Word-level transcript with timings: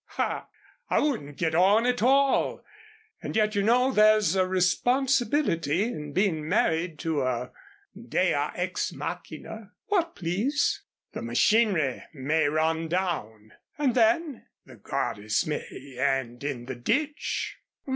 Ah! 0.17 0.47
I 0.89 0.97
wouldn't 0.97 1.37
get 1.37 1.53
on 1.53 1.85
at 1.85 2.01
all. 2.01 2.65
And 3.21 3.35
yet 3.35 3.53
you 3.53 3.61
know 3.61 3.91
there's 3.91 4.35
a 4.35 4.47
responsibility 4.47 5.83
in 5.83 6.11
being 6.11 6.49
married 6.49 6.97
to 7.01 7.21
a 7.21 7.51
Dea 7.95 8.49
ex 8.55 8.91
Machina." 8.91 9.73
"What, 9.89 10.15
please?" 10.15 10.81
"The 11.13 11.21
machinery 11.21 12.03
may 12.15 12.47
run 12.47 12.87
down." 12.87 13.51
"And 13.77 13.93
then?" 13.93 14.47
"The 14.65 14.77
goddess 14.77 15.45
may 15.45 15.95
end 15.99 16.43
in 16.43 16.65
the 16.65 16.73
ditch." 16.73 17.57